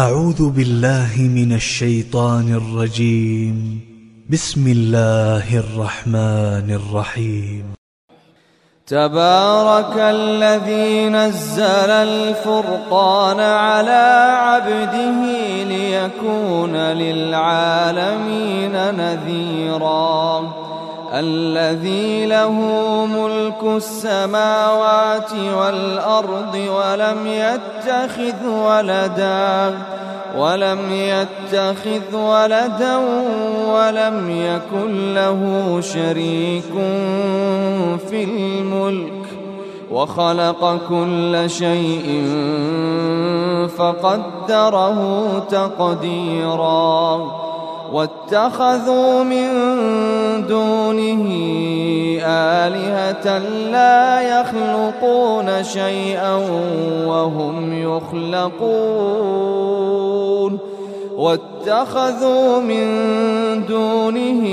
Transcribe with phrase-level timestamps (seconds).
[0.00, 3.80] أعوذ بالله من الشيطان الرجيم.
[4.30, 7.64] بسم الله الرحمن الرحيم.
[8.86, 15.20] تبارك الذي نزل الفرقان على عبده
[15.64, 20.59] ليكون للعالمين نذيراً.
[21.12, 22.52] الذي له
[23.06, 29.78] ملك السماوات والأرض ولم يتخذ ولدا
[30.36, 32.96] ولم يتخذ ولدا
[33.66, 36.72] ولم يكن له شريك
[38.08, 39.26] في الملك
[39.90, 42.24] وخلق كل شيء
[43.78, 47.49] فقدره تقديراً.
[47.92, 49.48] واتخذوا من
[50.46, 51.24] دونه
[52.24, 53.38] آلهة
[53.72, 56.34] لا يخلقون شيئا
[57.06, 59.10] وهم يخلقون.
[61.16, 62.86] واتخذوا من
[63.66, 64.46] دونه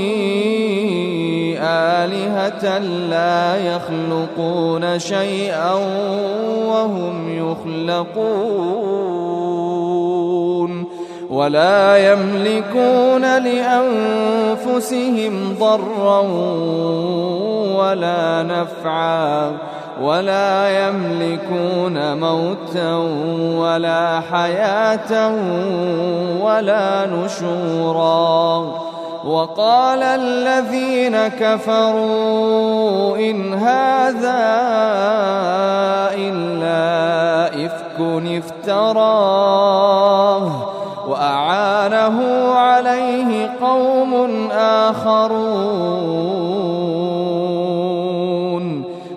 [1.61, 2.77] آلهة
[3.09, 5.73] لا يخلقون شيئا
[6.67, 9.26] وهم يخلقون.
[11.29, 14.93] ولا يملكون لأنفسهم
[15.59, 16.19] ضرا
[17.77, 19.51] ولا نفعا
[20.01, 22.95] ولا يملكون موتا
[23.57, 25.31] ولا حياة
[26.41, 28.87] ولا نشورا.
[29.25, 34.45] وقال الذين كفروا إن هذا
[36.15, 37.99] إلا إفك
[38.67, 39.57] افتراه.
[41.09, 42.17] وأعانه
[42.53, 45.37] عليه قوم آخرون.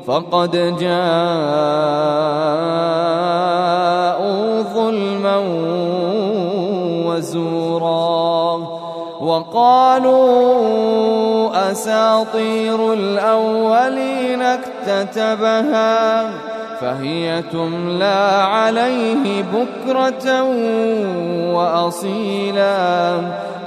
[0.07, 1.43] فقد جاءوا
[4.63, 5.37] ظلما
[7.07, 8.61] وزورا.
[9.21, 10.51] وقالوا
[11.73, 16.31] أساطير الأولين اكتتبها.
[16.81, 20.43] فهي تملى عليه بكرة
[21.55, 23.17] وأصيلا.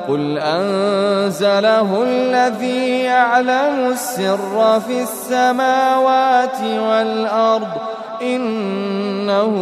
[0.08, 7.68] قل أنزله الذي يعلم السر في السماوات والأرض
[8.22, 9.56] إنه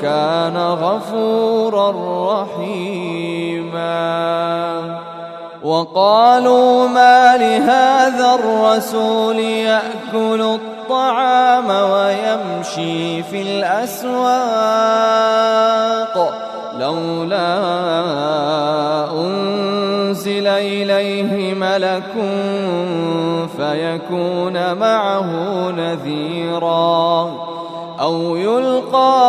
[0.00, 1.90] كان غفورا
[2.32, 3.88] رحيما.
[5.62, 10.77] وقالوا ما لهذا الرسول يأكل الطعام؟
[11.70, 14.18] ويمشي في الأسواق.
[16.80, 17.58] لولا
[19.12, 22.12] أنزل إليه ملك
[23.56, 25.30] فيكون معه
[25.70, 27.30] نذيرا.
[28.00, 29.28] أو يلقى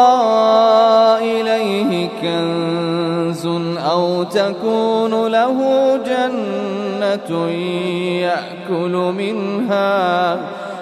[1.21, 3.45] إليه كنز
[3.91, 5.57] أو تكون له
[6.05, 7.49] جنة
[8.21, 10.37] يأكل منها.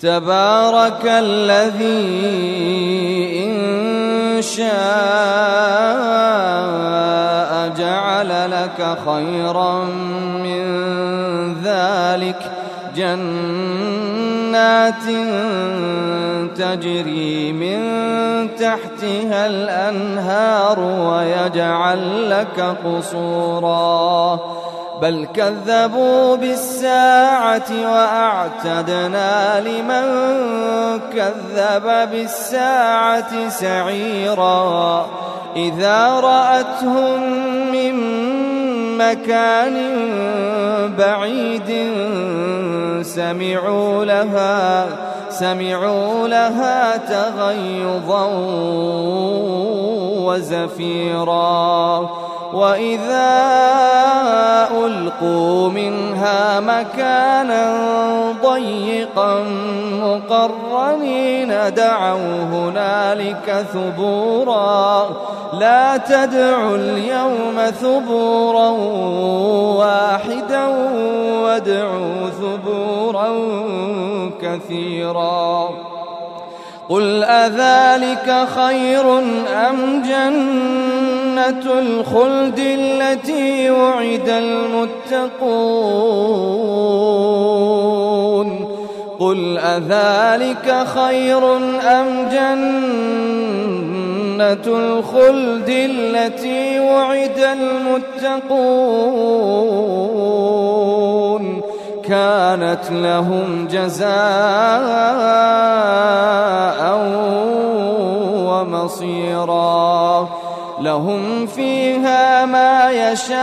[0.00, 1.84] تبارك الذي
[3.44, 4.70] إن شاء
[7.78, 9.84] جعل لك خيرا
[10.44, 10.64] من
[11.64, 12.50] ذلك
[12.96, 13.74] جنات
[16.56, 17.80] تجري من
[18.54, 24.40] تحتها الأنهار ويجعل لك قصوراً
[25.02, 30.06] بل كذبوا بالساعة وأعتدنا لمن
[31.14, 35.06] كذب بالساعة سعيرا.
[35.56, 37.20] إذا رأتهم
[37.72, 37.94] من
[38.98, 39.76] مكان
[40.98, 41.92] بعيد
[43.02, 44.86] سمعوا لها
[45.30, 48.26] سمعوا لها تغيظا
[50.26, 52.10] وزفيرا.
[52.52, 53.30] وإذا
[54.84, 57.72] ألقوا منها مكانا
[58.42, 59.44] ضيقا
[59.92, 65.08] مقرنين دعوا هنالك ثبورا
[65.52, 68.68] لا تدعوا اليوم ثبورا
[69.78, 70.66] واحدا
[71.42, 73.28] وادعوا ثبورا
[74.42, 75.70] كثيرا
[76.88, 79.18] قل أذلك خير
[79.68, 80.99] أم جنة
[81.66, 85.70] الخلد التي وعد المتقون.
[89.20, 92.66] قل أذلك خير أم جنة
[94.66, 98.70] الخلد التي وعد المتقون؟
[102.08, 104.10] كانت لهم جزاء
[108.46, 110.28] ومصيرا.
[110.80, 113.40] لهم فيها ما يشاءون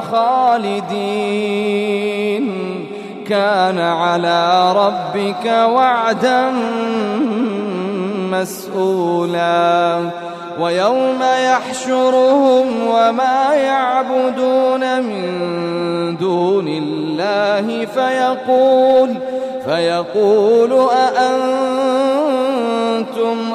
[0.00, 1.14] خالدين.
[3.28, 6.50] كان على ربك وعدا
[8.32, 10.00] مسؤولا.
[10.60, 19.14] ويوم يحشرهم وما يعبدون من دون الله فيقول
[19.64, 21.54] فيقول أأنتم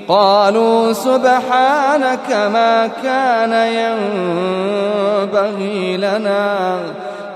[0.07, 3.53] قالوا سبحانك ما كان
[5.23, 6.79] ينبغي لنا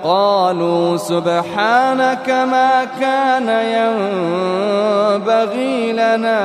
[0.06, 3.50] قالوا سبحانك ما كان
[5.10, 6.42] ينبغي لنا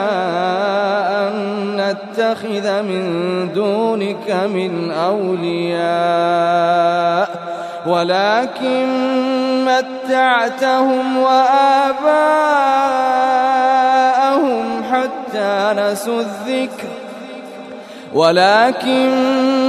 [1.28, 1.36] أن
[1.76, 3.04] نتخذ من
[3.52, 5.80] دونك من أولياء
[7.86, 8.86] ولكن
[9.64, 12.00] متعتهم وآباءهم
[14.92, 16.88] حتى نسوا الذكر
[18.14, 19.10] ولكن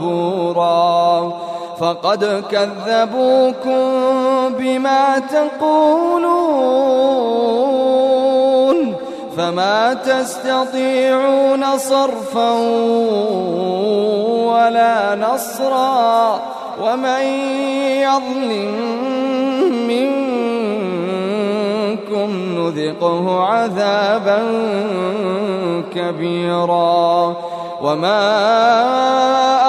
[0.00, 1.32] بورا.
[1.80, 3.78] فقد كذبوكم
[4.58, 6.38] بما تقولون.
[9.36, 12.52] فما تستطيعون صرفا
[14.46, 16.40] ولا نصرا.
[16.82, 17.22] ومن
[18.02, 18.76] يظلم
[19.88, 20.18] منكم
[22.58, 24.38] نذقه عذابا
[25.94, 27.36] كبيرا.
[27.82, 28.24] وما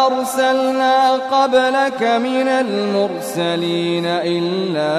[0.06, 4.94] أرسلنا قبلك من المرسلين إلا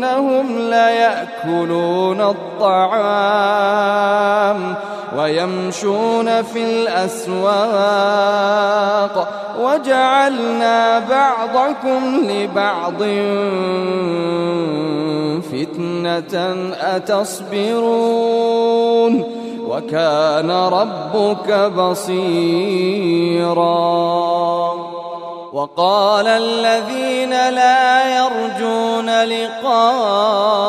[0.00, 3.78] إنهم ليأكلون الطعام.
[5.16, 8.08] ويمشون في الأسواق
[9.60, 13.02] وجعلنا بعضكم لبعض
[15.42, 16.34] فتنة
[16.96, 18.18] أتصبرون
[19.68, 22.78] وكان ربك بصيرا
[25.52, 30.68] وقال الذين لا يرجون لقاءنا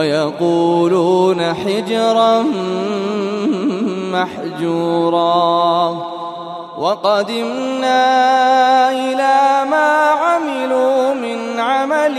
[0.00, 2.42] ويقولون حجرا
[4.12, 5.96] محجورا.
[6.78, 8.00] وقدمنا
[8.90, 12.16] إلى ما عملوا من عمل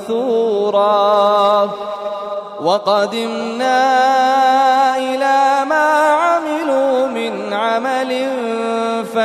[0.00, 0.30] منثورا.
[2.62, 3.59] وقدمنا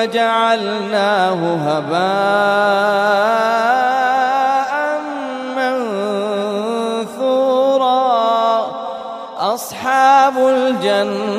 [0.05, 1.91] فجعلناه هباء
[7.17, 7.55] منثورا.
[9.37, 11.35] أصحاب الجنة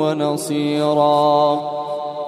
[0.00, 1.60] ونصيرا.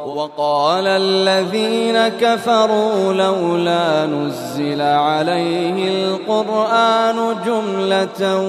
[0.06, 8.42] وقال الذين كفروا لولا نزل عليه القرآن جملة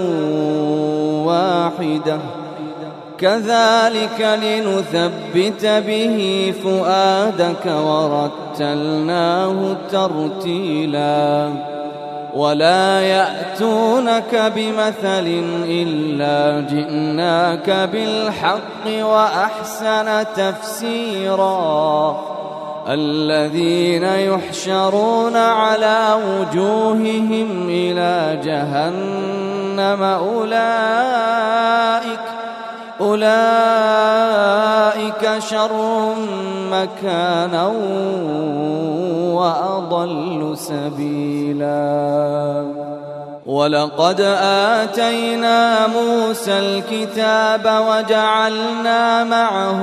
[1.25, 2.20] واحدة.
[3.18, 11.81] كذلك لنثبت به فؤادك ورتلناه ترتيلاً.
[12.36, 22.22] ولا يأتونك بمثل إلا جئناك بالحق وأحسن تفسيرا
[22.90, 31.52] الذين يحشرون على وجوههم إلى جهنم أولئك
[33.01, 33.31] أولئك
[35.39, 35.75] شر
[36.72, 37.67] مكانا
[39.34, 41.81] وأضل سبيلا.
[43.46, 44.22] ولقد
[44.81, 49.81] آتينا موسى الكتاب وجعلنا معه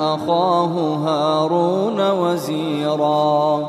[0.00, 0.72] أخاه
[1.06, 3.68] هارون وزيرا.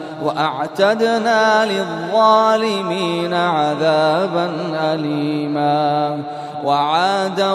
[0.25, 6.17] وأعتدنا للظالمين عذابا أليما.
[6.65, 7.53] وعادا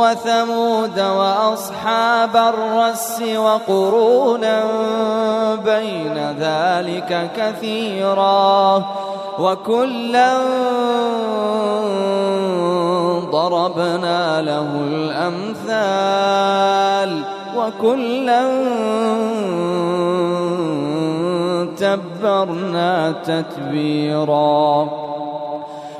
[0.00, 4.64] وثمود وأصحاب الرس وقرونا
[5.64, 8.84] بين ذلك كثيرا.
[9.38, 10.38] وكلا
[13.30, 16.30] ضربنا له الأمثال.
[17.56, 18.42] وكلا
[21.96, 24.88] تبرنا تتبيرا.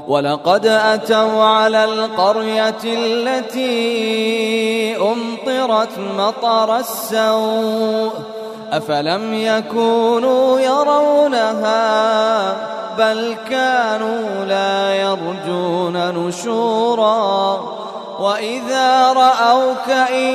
[0.09, 3.77] ولقد أتوا على القرية التي
[4.97, 8.13] أمطرت مطر السوء.
[8.73, 11.91] أفلم يكونوا يرونها؟
[12.99, 17.61] بل كانوا لا يرجون نشورا.
[18.21, 20.35] وإذا رأوك إن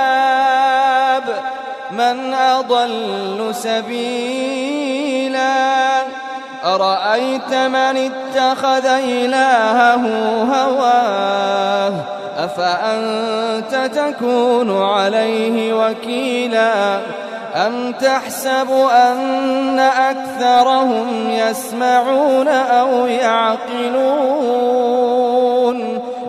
[2.61, 5.41] أضل سبيلا.
[6.65, 10.07] أرأيت من اتخذ إلهه
[10.43, 11.93] هواه؟
[12.37, 16.99] أفأنت تكون عليه وكيلا؟
[17.55, 24.41] أم تحسب أن أكثرهم يسمعون أو يعقلون؟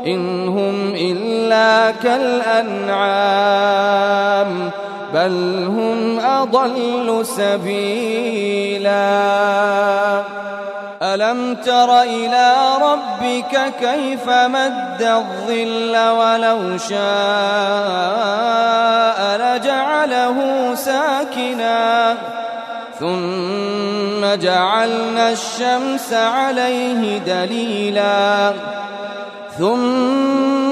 [0.06, 3.12] إن هم إلا كالأنعام.
[5.14, 8.92] بل هم أضل سبيلا.
[11.02, 16.98] ألم تر إلى ربك كيف مد الظل ولو شاء
[19.40, 20.36] لجعله
[20.74, 22.14] ساكنا؟
[23.00, 28.52] ثم جعلنا الشمس عليه دليلا.
[29.58, 30.71] ثم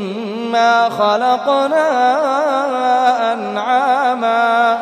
[0.89, 1.87] خلقنا
[3.33, 4.77] أنعاما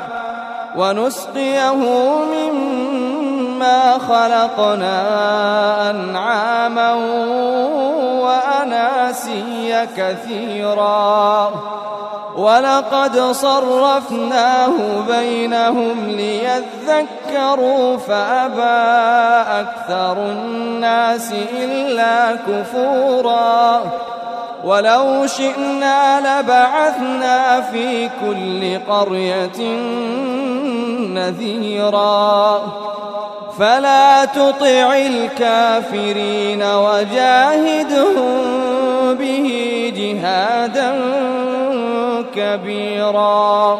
[0.75, 1.73] ونسقيه
[2.33, 4.99] مما خلقنا
[5.89, 6.93] أنعاما
[8.23, 11.51] وأناسيا كثيرا
[12.35, 14.71] ولقد صرفناه
[15.07, 18.89] بينهم ليذكروا فأبى
[19.59, 23.81] أكثر الناس إلا كفورا
[24.63, 29.61] ولو شئنا لبعثنا في كل قرية
[31.13, 32.61] نذيرا.
[33.59, 38.39] فلا تطع الكافرين وجاهدهم
[39.15, 39.47] به
[39.97, 40.91] جهادا
[42.35, 43.79] كبيرا.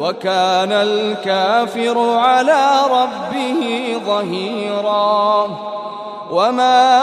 [0.00, 5.48] وكان الكافر على ربه ظهيرا.
[6.30, 7.00] وما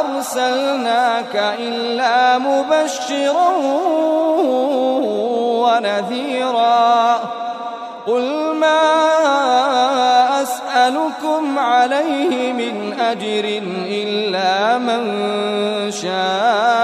[0.00, 3.50] أرسلناك إلا مبشرا
[5.64, 7.18] ونذيرا.
[8.06, 8.82] قل ما
[10.42, 15.02] أسألكم عليه من أجر إلا من
[15.90, 16.83] شاء.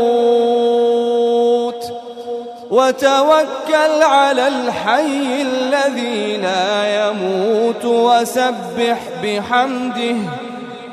[2.70, 7.84] وتوكل على الحي الذي لا يموت.
[7.84, 10.16] وسبح بحمده.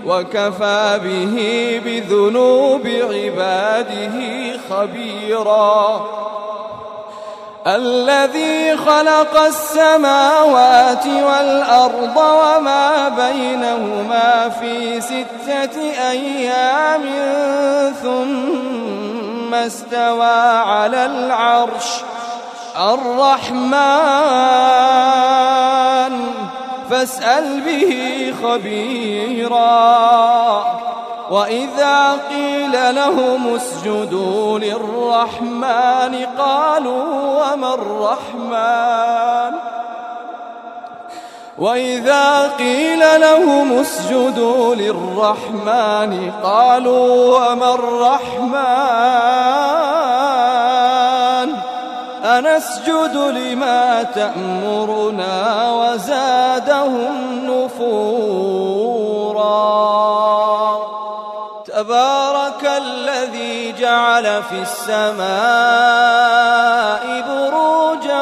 [0.05, 4.11] وكفى به بذنوب عباده
[4.69, 6.28] خبيراً.
[7.67, 17.01] الذي خلق السماوات والأرض وما بينهما في ستة أيام
[18.03, 22.01] ثم استوى على العرش
[22.77, 23.79] الرحمن.
[26.89, 29.79] فاسأل به خبيراً.
[31.29, 37.03] وإذا قيل لهم اسجدوا للرحمن قالوا
[37.53, 39.53] وما الرحمن؟
[41.57, 49.09] وإذا قيل لهم اسجدوا للرحمن قالوا وما الرحمن؟
[52.23, 58.68] أنسجد لما تأمرنا وزادهم نفورا
[63.89, 65.25] جعل في السماء
[67.27, 68.21] بروجا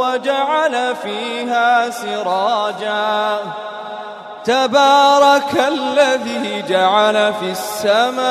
[0.00, 3.38] وجعل فيها سراجا.
[4.44, 8.26] تبارك الذي جعل في السماء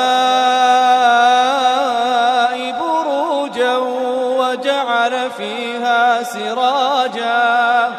[2.80, 3.76] بروجا
[5.38, 7.90] فيها سراجا.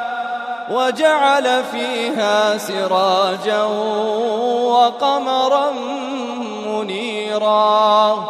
[0.72, 3.64] وجعل فيها سراجا
[4.72, 5.57] وقمرا
[6.88, 8.24] منيرا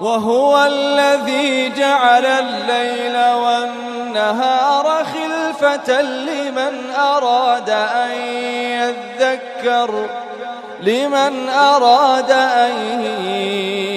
[0.00, 8.10] وهو الذي جعل الليل والنهار خلفة لمن أراد أن
[8.50, 10.08] يذكر
[10.80, 13.02] لمن أراد أن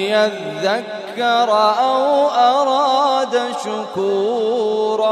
[0.10, 5.12] يذكر أو أراد شكورا.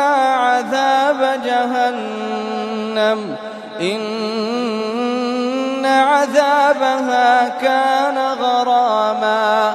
[0.00, 3.36] عذاب جهنم.
[3.80, 9.72] إن عذابها كان غراما.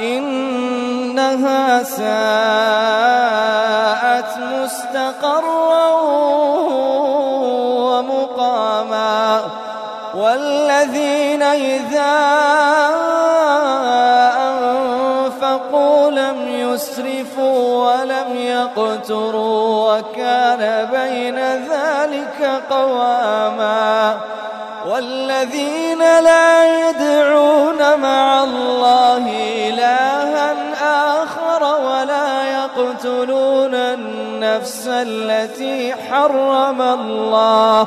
[0.00, 1.98] إنها ساءت
[4.38, 5.90] مستقرا
[7.86, 9.40] ومقاما.
[10.14, 12.45] والذين إذا
[18.76, 24.16] ولم يقتروا وكان بين ذلك قواما
[24.86, 29.28] والذين لا يدعون مع الله
[29.68, 30.54] إلها
[31.22, 37.86] آخر ولا يقتلون النفس التي حرم الله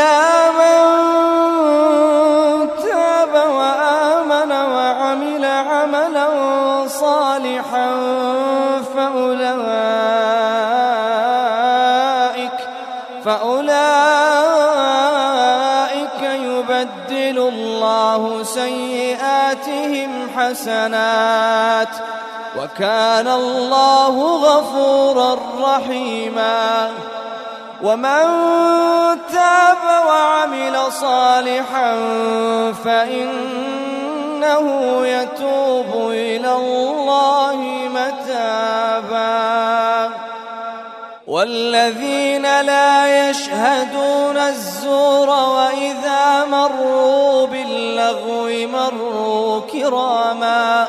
[0.00, 0.80] إلا من
[2.82, 6.28] تاب وآمن وعمل عملا
[6.88, 7.90] صالحا
[8.96, 9.90] فأولئك
[13.24, 13.80] فأولئك
[16.22, 21.88] يبدل الله سيئاتهم حسنات
[22.58, 26.90] وكان الله غفورا رحيما
[27.82, 28.24] ومن
[29.32, 31.96] تاب وعمل صالحا
[32.84, 34.66] فإنه
[35.06, 37.56] يتوب إلى الله
[37.94, 39.30] متابا.
[41.26, 50.88] والذين لا يشهدون الزور وإذا مروا باللغو مروا كراما.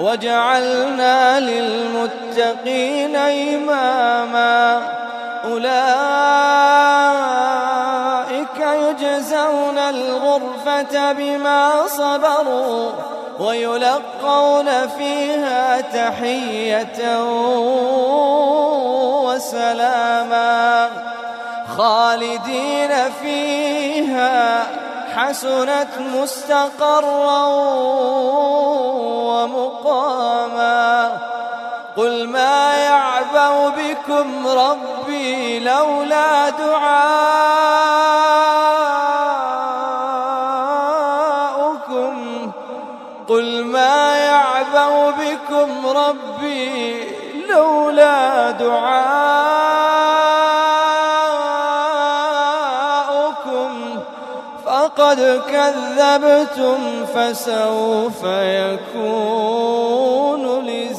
[0.00, 4.80] وجعلنا للمتقين إماما.
[5.44, 5.80] أولئك
[8.60, 12.90] يجزون الغرفة بما صبروا
[13.40, 17.24] ويلقون فيها تحية
[19.24, 20.88] وسلاما.
[21.78, 22.90] خالدين
[23.22, 24.66] فيها
[25.16, 27.44] حسنت مستقرا
[29.30, 31.18] ومقاما.
[31.96, 37.00] قل ما يعبأ بكم ربي لولا دعاؤكم.
[43.28, 47.04] قل ما يعبأ بكم ربي
[47.48, 49.29] لولا دعاؤكم.
[55.60, 59.80] كذبتم فسوف يكون
[60.66, 60.89] لزاما